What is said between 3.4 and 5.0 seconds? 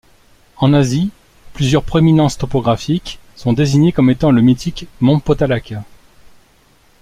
désignées comme étant le mythique